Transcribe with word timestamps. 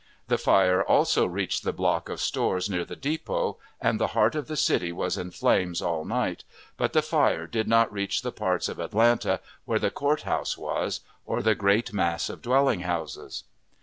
The 0.29 0.39
fire 0.39 0.81
also 0.81 1.27
reached 1.27 1.63
the 1.63 1.71
block 1.71 2.09
of 2.09 2.19
stores 2.19 2.67
near 2.67 2.83
the 2.83 2.95
depot, 2.95 3.59
and 3.79 3.99
the 3.99 4.07
heart 4.17 4.33
of 4.33 4.47
the 4.47 4.57
city 4.57 4.91
was 4.91 5.15
in 5.15 5.29
flames 5.29 5.79
all 5.79 6.05
night, 6.05 6.43
but 6.75 6.93
the 6.93 7.03
fire 7.03 7.45
did 7.45 7.67
not 7.67 7.93
reach 7.93 8.23
the 8.23 8.31
parts 8.31 8.67
of 8.67 8.79
Atlanta 8.79 9.41
where 9.65 9.77
the 9.77 9.91
court 9.91 10.23
house 10.23 10.57
was, 10.57 11.01
or 11.23 11.43
the 11.43 11.53
great 11.53 11.93
mass 11.93 12.31
of 12.31 12.41
dwelling 12.41 12.79
houses. 12.79 13.43